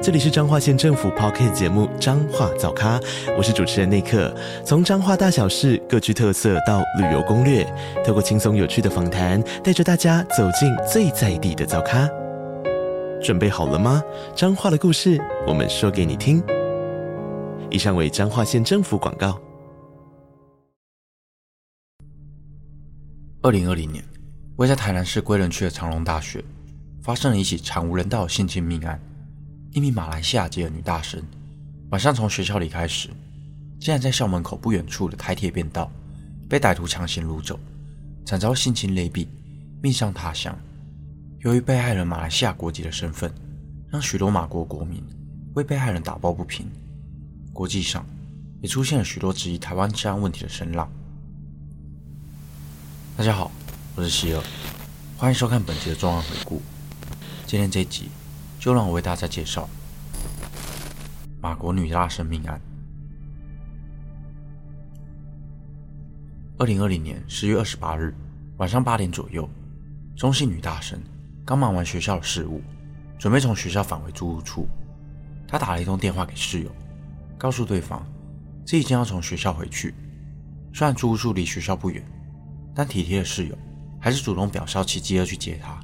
[0.00, 3.00] 这里是彰化县政府 Podcast 节目《彰化早咖》，
[3.36, 4.32] 我是主持人内克。
[4.64, 7.66] 从彰化大小事各具特色到旅游攻略，
[8.06, 12.08] 透过轻松有趣的访谈，带着大家走进最在地的早咖。
[13.20, 14.00] 准备好了吗？
[14.36, 16.40] 彰化的故事，我们说给你听。
[17.68, 19.36] 以上为彰化县政府广告。
[23.42, 24.02] 二零二零年，
[24.56, 26.42] 位在台南市归仁区的长荣大学，
[27.02, 28.98] 发生了一起惨无人道性侵命案。
[29.72, 31.22] 一名马来西亚籍的女大生，
[31.90, 33.10] 晚上从学校离开时，
[33.78, 35.90] 竟然在校门口不远处的台铁便道
[36.48, 37.60] 被歹徒强行掳走，
[38.24, 39.28] 惨遭性侵勒毙，
[39.82, 40.56] 命丧他乡。
[41.40, 43.30] 由于被害人马来西亚国籍的身份，
[43.90, 45.04] 让许多马国国民
[45.54, 46.66] 为被害人打抱不平，
[47.52, 48.04] 国际上
[48.62, 50.90] 也出现了许多质疑台湾治安问题的声浪。
[53.18, 53.52] 大家好，
[53.94, 54.42] 我是希尔，
[55.18, 56.62] 欢迎收看本集的重案回顾。
[57.46, 58.08] 今天这集。
[58.58, 59.68] 就让我为大家介绍
[61.40, 62.60] 马国女大生命案。
[66.58, 68.12] 二零二零年十月二十八日
[68.56, 69.48] 晚上八点左右，
[70.16, 71.00] 中性女大生
[71.44, 72.60] 刚忙完学校的事务，
[73.16, 74.66] 准备从学校返回租屋处。
[75.46, 76.70] 她打了一通电话给室友，
[77.38, 78.04] 告诉对方
[78.66, 79.94] 自己将要从学校回去。
[80.74, 82.04] 虽然租屋处离学校不远，
[82.74, 83.56] 但体贴的室友
[84.00, 85.78] 还是主动表示要骑机车去接她。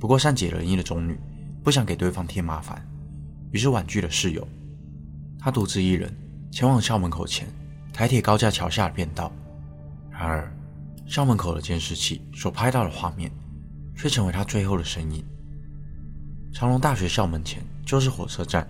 [0.00, 1.16] 不过善解人意的中女。
[1.66, 2.80] 不想给对方添麻烦，
[3.50, 4.46] 于是婉拒了室友。
[5.36, 6.16] 他独自一人
[6.52, 7.48] 前往校门口前
[7.92, 9.32] 台铁高架桥下的便道。
[10.08, 10.48] 然而，
[11.08, 13.32] 校门口的监视器所拍到的画面，
[13.96, 15.24] 却成为他最后的身影。
[16.52, 18.64] 长隆大学校门前就是火车站，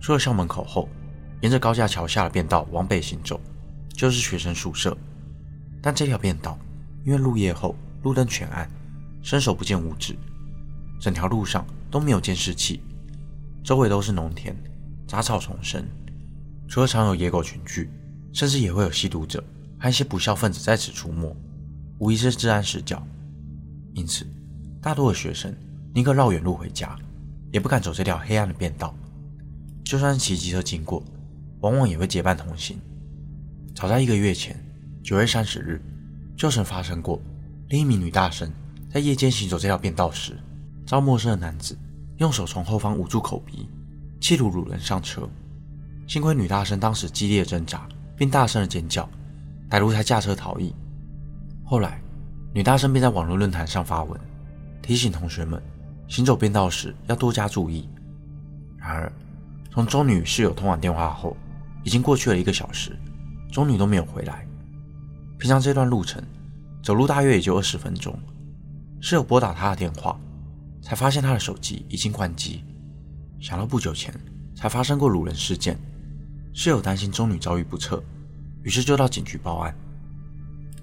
[0.00, 0.88] 出了校门口后，
[1.42, 3.40] 沿着高架桥下的便道往北行走，
[3.90, 4.98] 就是学生宿舍。
[5.80, 6.58] 但这条便道
[7.04, 8.68] 因为入夜后路灯全暗，
[9.22, 10.18] 伸手不见五指。
[10.98, 11.64] 整条路上
[11.96, 12.82] 都没有监视器，
[13.64, 14.54] 周围都是农田，
[15.08, 15.82] 杂草丛生。
[16.68, 17.88] 除了常有野狗群聚，
[18.34, 19.42] 甚至也会有吸毒者
[19.80, 21.34] 和一些不肖分子在此出没，
[21.98, 23.02] 无疑是治安死角。
[23.94, 24.26] 因此，
[24.78, 25.56] 大多的学生
[25.94, 26.98] 宁可绕远路回家，
[27.50, 28.94] 也不敢走这条黑暗的便道。
[29.82, 31.02] 就算是骑机车经过，
[31.60, 32.78] 往往也会结伴同行。
[33.74, 34.54] 早在一个月前，
[35.02, 35.80] 九月三十日，
[36.36, 37.18] 就曾发生过
[37.70, 38.52] 另一名女大生
[38.90, 40.36] 在夜间行走这条便道时。
[40.86, 41.76] 遭陌生的男子
[42.18, 43.68] 用手从后方捂住口鼻，
[44.20, 45.28] 企图掳人上车。
[46.06, 49.08] 幸亏女大生当时激烈挣扎，并大声的尖叫，
[49.68, 50.74] 歹徒才驾车逃逸。
[51.64, 52.00] 后来，
[52.54, 54.18] 女大生便在网络论坛上发文，
[54.80, 55.60] 提醒同学们
[56.08, 57.88] 行走便道时要多加注意。
[58.78, 59.12] 然而，
[59.70, 61.36] 从中女与室友通完电话后，
[61.82, 62.96] 已经过去了一个小时，
[63.50, 64.46] 中女都没有回来。
[65.38, 66.22] 平常这段路程
[66.82, 68.18] 走路大约也就二十分钟，
[69.02, 70.18] 室友拨打她的电话。
[70.86, 72.62] 才发现他的手机已经关机。
[73.40, 74.14] 想到不久前
[74.54, 75.76] 才发生过掳人事件，
[76.54, 78.00] 室友担心中女遭遇不测，
[78.62, 79.76] 于是就到警局报案。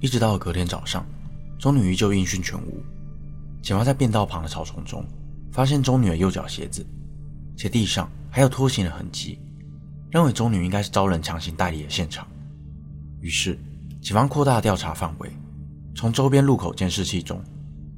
[0.02, 1.06] 一直到了隔天早上，
[1.58, 2.84] 中女依旧音讯全无。
[3.62, 5.06] 警方在便道旁的草丛中
[5.54, 6.86] 发现中女的右脚鞋子，
[7.56, 9.40] 且地上还有拖行的痕迹，
[10.12, 12.28] 认为中女应该是遭人强行带离的现场。
[13.22, 13.58] 于是，
[14.02, 15.32] 警方扩大调查范围，
[15.96, 17.42] 从周边路口监视器中。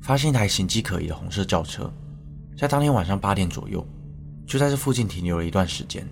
[0.06, 1.92] 发现一台形迹可疑的红色轿车，
[2.56, 3.84] 在当天晚上八点左右，
[4.46, 6.08] 就在这附近停留了一段时间。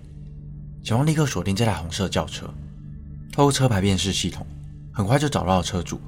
[0.82, 2.52] 警方立刻锁定这台红色轿车，
[3.32, 4.44] 透过车牌辨识系统，
[4.92, 6.00] 很快就找到了车主，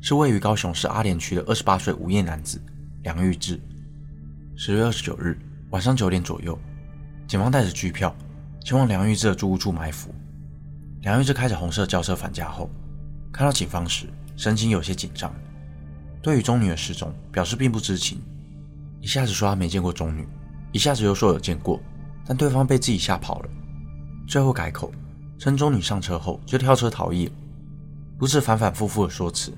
[0.00, 2.62] 是位于高雄市阿莲区的二十八岁无业男子
[3.02, 3.60] 梁玉志。
[4.54, 5.36] 十月二十九日
[5.70, 6.56] 晚上九点左右，
[7.26, 8.14] 警方带着拘票
[8.64, 10.14] 前往梁玉志的住屋处埋伏。
[11.00, 12.70] 梁玉志开着红色轿车返家后，
[13.32, 14.06] 看到警方时，
[14.36, 15.34] 神情有些紧张。
[16.20, 18.20] 对于中女的失踪表示并不知情，
[19.00, 20.26] 一下子说他没见过中女，
[20.72, 21.80] 一下子又说有见过，
[22.26, 23.48] 但对方被自己吓跑了。
[24.26, 24.92] 最后改口
[25.38, 27.32] 称中女上车后就跳车逃逸了。
[28.18, 29.52] 如此反反复复的说辞，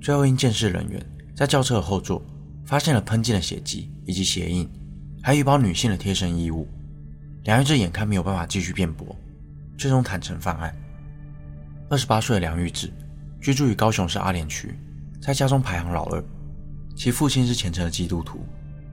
[0.00, 1.04] 最后因见识人员
[1.34, 2.22] 在轿车的后座
[2.66, 4.68] 发现了喷溅的血迹以及鞋印，
[5.22, 6.68] 还有一包女性的贴身衣物。
[7.44, 9.16] 梁玉志眼看没有办法继续辩驳，
[9.78, 10.74] 最终坦承犯案。
[11.88, 12.92] 二十八岁的梁玉志
[13.40, 14.78] 居住于高雄市阿莲区。
[15.20, 16.24] 在家中排行老二，
[16.94, 18.40] 其父亲是虔诚的基督徒，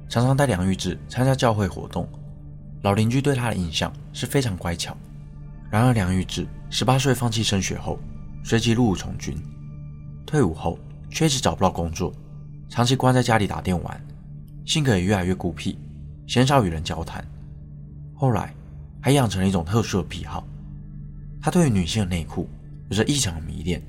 [0.09, 2.07] 常常带梁玉志参加教会活动。
[2.81, 4.95] 老邻居对他的印象是非常乖巧。
[5.71, 7.99] 然而，梁玉志十八岁放弃升学后，
[8.43, 9.35] 随即入伍从军，
[10.25, 10.77] 退伍后
[11.09, 12.13] 却一直找不到工作，
[12.69, 14.05] 长期关在家里打电玩，
[14.65, 15.77] 性格也越来越孤僻，
[16.27, 17.25] 鲜少与人交谈。
[18.13, 18.53] 后来
[19.01, 20.47] 还养成了一种特殊的癖好，
[21.41, 22.47] 他对于女性的内裤
[22.89, 23.81] 有着异常的迷恋，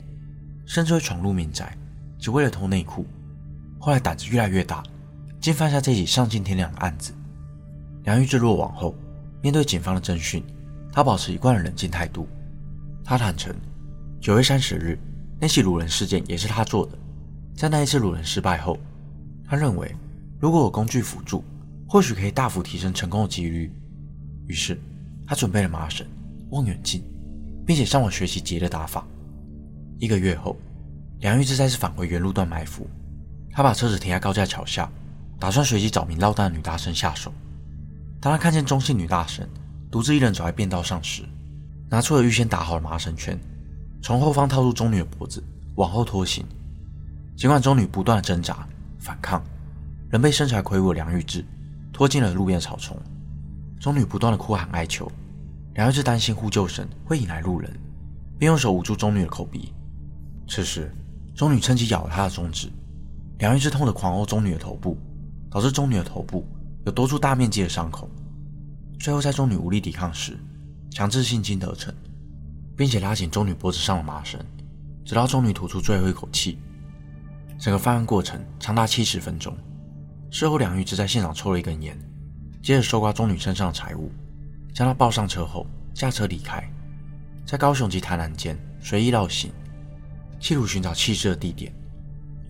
[0.64, 1.76] 甚至会闯入民宅，
[2.18, 3.06] 只为了偷内裤。
[3.78, 4.82] 后来胆子越来越大，
[5.40, 7.12] 竟犯下这起丧尽天良的案子。
[8.04, 8.94] 梁玉志落网后，
[9.42, 10.42] 面对警方的侦讯，
[10.92, 12.26] 他保持一贯的冷静态度。
[13.04, 13.54] 他坦承，
[14.20, 14.98] 九月三十日
[15.38, 16.98] 那起掳人事件也是他做的。
[17.54, 18.78] 在那一次掳人失败后，
[19.46, 19.94] 他认为
[20.40, 21.44] 如果有工具辅助，
[21.88, 23.72] 或许可以大幅提升成功的几率。
[24.46, 24.80] 于是，
[25.26, 26.06] 他准备了麻绳、
[26.50, 27.02] 望远镜，
[27.64, 29.06] 并且上网学习结的打法。
[29.98, 30.56] 一个月后，
[31.20, 32.88] 梁玉志再次返回原路段埋伏。
[33.52, 34.90] 他把车子停在高架桥下，
[35.38, 37.32] 打算随机找名落单的女大生下手。
[38.20, 39.48] 当他看见中性女大生
[39.90, 41.22] 独自一人走在便道上时，
[41.88, 43.38] 拿出了预先打好的麻绳圈，
[44.02, 45.42] 从后方套住中女的脖子，
[45.76, 46.44] 往后拖行。
[47.36, 48.66] 尽管中女不断的挣扎
[48.98, 49.42] 反抗，
[50.10, 51.44] 仍被身材魁梧的梁玉志
[51.92, 52.96] 拖进了路边草丛。
[53.80, 55.10] 中女不断的哭喊哀求，
[55.74, 57.70] 梁玉志担心呼救声会引来路人，
[58.38, 59.72] 便用手捂住中女的口鼻。
[60.48, 60.90] 此时，
[61.36, 62.72] 中女趁机咬了他的中指，
[63.40, 64.96] 梁玉志痛得狂殴中女的头部，
[65.50, 66.46] 导致中女的头部
[66.86, 68.08] 有多处大面积的伤口。
[68.98, 70.38] 最后，在中女无力抵抗时，
[70.90, 71.94] 强制性侵得逞，
[72.74, 74.40] 并且拉紧中女脖子上的麻绳，
[75.04, 76.56] 直到中女吐出最后一口气。
[77.58, 79.54] 整个犯案过程长达七十分钟。
[80.30, 81.94] 事后，梁玉志在现场抽了一根烟，
[82.62, 84.10] 接着搜刮中女身上的财物，
[84.72, 86.66] 将她抱上车后驾车离开，
[87.44, 89.52] 在高雄及台南间随意绕行，
[90.40, 91.72] 企图寻找弃尸的地点。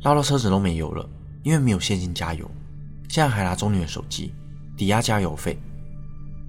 [0.03, 1.09] 拉到车子都没油了，
[1.43, 2.49] 因为没有现金加油，
[3.09, 4.33] 竟然还拿中女的手机
[4.77, 5.59] 抵押加油费。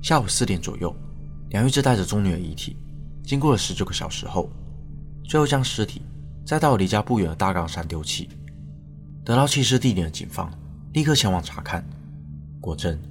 [0.02, 0.96] 下午四点左右，
[1.50, 2.76] 梁玉志带着中女的遗体，
[3.24, 4.50] 经过了十九个小时后，
[5.24, 6.02] 最后将尸体
[6.46, 8.30] 再到离家不远的大冈山丢弃。
[9.26, 10.52] 得到弃尸地点的警方
[10.94, 11.84] 立刻前往查看，
[12.62, 13.02] 果真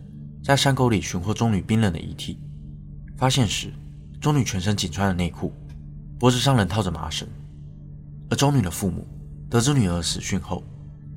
[0.45, 2.39] 在山沟里寻获中女冰冷的遗体。
[3.17, 3.73] 发现时，
[4.21, 5.53] 中女全身仅穿着内裤，
[6.19, 7.27] 脖子上仍套着麻绳。
[8.31, 9.07] 而中女的父母
[9.49, 10.63] 得知女儿死讯后，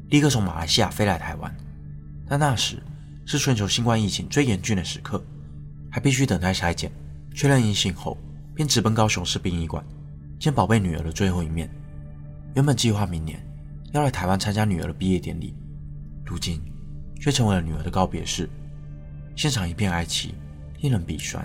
[0.09, 1.55] 立刻从马来西亚飞来台湾。
[2.27, 2.81] 但那时
[3.25, 5.23] 是全球新冠疫情最严峻的时刻，
[5.91, 6.91] 还必须等待筛检
[7.33, 8.17] 确认阴性后，
[8.55, 9.83] 便直奔高雄市殡仪馆
[10.39, 11.69] 见宝贝女儿的最后一面。
[12.55, 13.43] 原本计划明年。
[13.91, 15.55] 要来台湾参加女儿的毕业典礼，
[16.23, 16.61] 如今
[17.19, 18.47] 却成为了女儿的告别式，
[19.35, 20.29] 现场一片哀凄，
[20.81, 21.43] 令人鼻酸。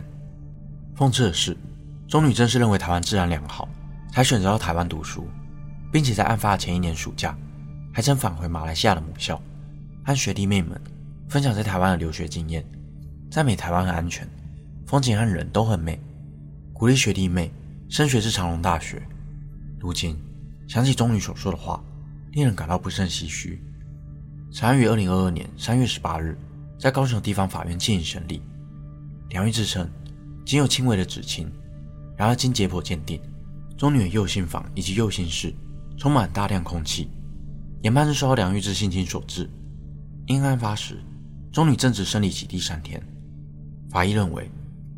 [0.95, 1.57] 讽刺的是，
[2.07, 3.67] 中女正是认为台湾治安良好，
[4.13, 5.27] 才选择到台湾读书，
[5.95, 7.39] 并且在案发前一年暑假，
[7.93, 9.41] 还曾返回马来西亚的母校，
[10.05, 10.81] 和学弟妹们
[11.29, 12.65] 分享在台湾的留学经验，
[13.31, 14.29] 赞美台湾很安全，
[14.85, 15.97] 风景和人都很美，
[16.73, 17.49] 鼓励学弟妹
[17.89, 19.01] 升学至长荣大学。
[19.79, 20.21] 如今
[20.67, 21.81] 想起钟女所说的话。
[22.33, 23.63] 令人感到不胜唏嘘。
[24.53, 26.37] 此案于二零二二年三月十八日，
[26.77, 28.43] 在高雄地方法院进行审理。
[29.29, 29.89] 梁玉志称，
[30.45, 31.49] 仅有轻微的指亲，
[32.17, 33.21] 然而经解剖鉴定，
[33.79, 35.55] 钟女的右心房以及右心室
[35.97, 37.09] 充满大量空气，
[37.83, 39.49] 研判是受到梁玉志性侵所致。
[40.27, 41.03] 因案发时，
[41.53, 43.03] 中女正值生理期第三天。
[43.91, 44.51] 法医认为，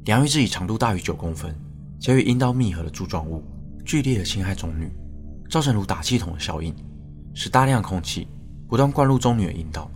[0.05, 1.55] 梁玉志以长度大于九公分
[2.01, 3.43] 且与阴道密合的柱状物，
[3.85, 4.91] 剧烈的侵害中女，
[5.51, 6.75] 造成如打气筒的效应。
[7.35, 8.27] 使大量空气
[8.67, 9.91] 不断灌入中女的阴道，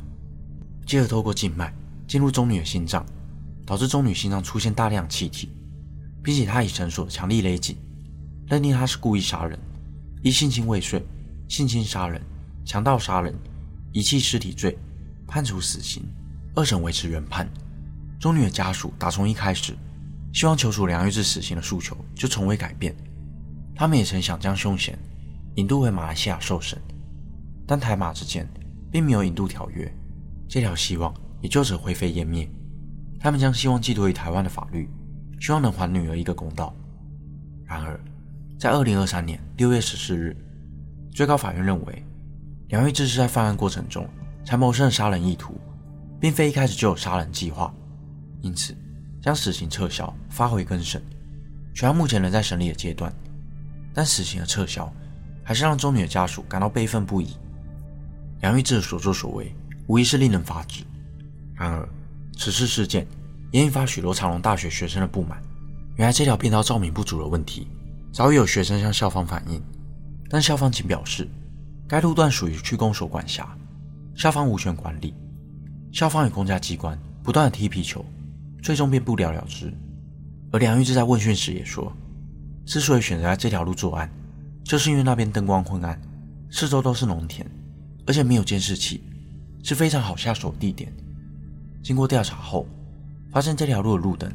[0.85, 1.73] 继而透过静脉
[2.07, 3.03] 进入中女的心脏，
[3.65, 5.49] 导致中女心脏出现大量气体，
[6.23, 7.79] 并且她以绳索强力勒紧，
[8.47, 9.59] 认定她是故意杀人，
[10.23, 11.05] 一性侵未遂、
[11.49, 12.21] 性侵杀人、
[12.65, 13.35] 强盗杀人、
[13.93, 14.77] 遗弃尸体罪
[15.27, 16.03] 判处死刑。
[16.55, 17.49] 二审维持原判。
[18.19, 19.75] 中女的家属打从一开始
[20.33, 22.95] 希望求处梁玉志死刑的诉求就从未改变，
[23.75, 24.99] 他们也曾想将凶嫌
[25.55, 26.79] 引渡回马来西亚受审。
[27.67, 28.47] 但台马之间
[28.91, 29.91] 并没有引渡条约，
[30.49, 32.47] 这条希望也就此灰飞烟灭。
[33.19, 34.89] 他们将希望寄托于台湾的法律，
[35.41, 36.75] 希望能还女儿一个公道。
[37.65, 37.99] 然而，
[38.61, 40.37] 在二零二三年六月十四日，
[41.15, 42.05] 最高法院认为
[42.69, 44.07] 梁玉志是在犯案过程中
[44.45, 45.59] 才谋生的杀人意图，
[46.21, 47.75] 并非一开始就有杀人计划，
[48.43, 48.77] 因此
[49.23, 51.03] 将死刑撤销，发回更审。
[51.73, 53.11] 全案目前仍在审理的阶段，
[53.95, 54.93] 但死刑的撤销
[55.43, 57.39] 还是让中女的家属感到悲愤不已。
[58.43, 60.85] 梁玉志的所作所为无疑是令人发指。
[61.55, 61.89] 然而，
[62.37, 63.07] 此次事件
[63.53, 65.43] 也引发许多长荣大学学生的不满。
[65.97, 67.67] 原来，这条便道照明不足的问题，
[68.13, 69.63] 早已有学生向校方反映，
[70.29, 71.29] 但校方仅表示，
[71.87, 73.57] 该路段属于区公所管辖，
[74.15, 75.15] 校方无权管理。
[75.93, 78.05] 校方与公家机关不断的踢皮球，
[78.63, 79.73] 最终便不了了之。
[80.53, 81.93] 而梁玉志在问讯时也说，
[82.67, 84.11] 之所以选择在这条路作案，
[84.65, 86.01] 就是因为那边灯光昏暗，
[86.51, 87.47] 四周都是农田。
[88.07, 89.05] 而且没有监视器，
[89.63, 90.93] 是非常好下手的地点。
[91.81, 92.67] 经过调查后，
[93.31, 94.33] 发现这条路的路灯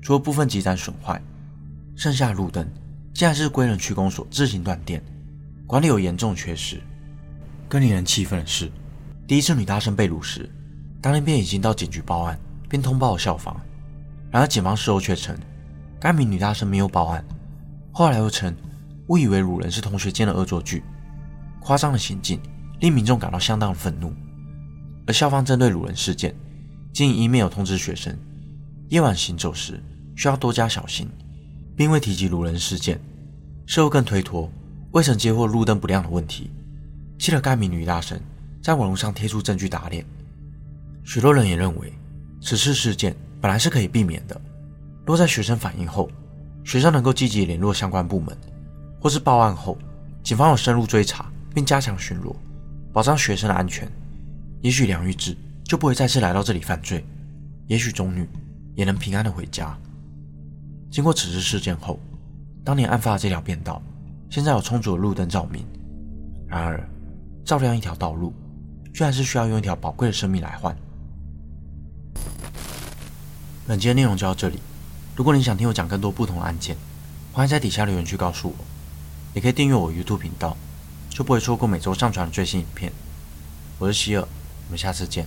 [0.00, 1.20] 除了部分积盏损坏，
[1.96, 2.64] 剩下路灯
[3.16, 5.02] 竟然是归人区公所自行断电，
[5.66, 6.78] 管理有严重缺失。
[7.66, 8.70] 更令人气愤的是，
[9.26, 10.46] 第一次女大生被掳时，
[11.00, 13.58] 当天便已经到警局报案，并通报了校方。
[14.30, 15.34] 然而警方事后却称，
[15.98, 17.24] 该名女大生没有报案，
[17.90, 18.54] 后来又称
[19.08, 20.84] 误以为掳人是同学间的恶作剧，
[21.60, 22.38] 夸张的行径
[22.80, 24.12] 令民众感到相当的愤怒。
[25.06, 26.36] 而校方针对掳人事件，
[26.92, 28.14] 仅以 email 通知学生，
[28.90, 29.82] 夜晚行走时
[30.16, 31.08] 需要多加小心，
[31.76, 32.98] 并未提及掳人事件。
[33.66, 34.50] 事后更推脱
[34.92, 36.50] 未曾接获路灯不亮的问题，
[37.18, 38.20] 气得该名女大神
[38.62, 40.04] 在网络上贴出证据打脸。
[41.04, 41.92] 许多人也认为，
[42.40, 44.40] 此次事件本来是可以避免的。
[45.04, 46.10] 若在学生反映后，
[46.64, 48.36] 学校能够积极联络相关部门，
[49.00, 49.78] 或是报案后，
[50.22, 52.34] 警方有深入追查并加强巡逻，
[52.92, 53.88] 保障学生的安全，
[54.62, 57.04] 也许梁玉志就不会再次来到这里犯罪，
[57.68, 58.28] 也许中女
[58.74, 59.78] 也能平安的回家。
[60.90, 61.98] 经过此次事件后，
[62.64, 63.82] 当年案发的这条便道，
[64.30, 65.64] 现在有充足的路灯照明。
[66.48, 66.88] 然而，
[67.44, 68.32] 照亮一条道路，
[68.94, 70.74] 居然是需要用一条宝贵的生命来换。
[73.66, 74.60] 本期的内容就到这里。
[75.14, 76.76] 如果你想听我讲更多不同的案件，
[77.32, 78.64] 欢迎在底下留言区告诉我，
[79.34, 80.56] 也可以订阅我 YouTube 频道，
[81.10, 82.92] 就不会错过每周上传的最新影片。
[83.78, 85.26] 我是希尔，我们下次见。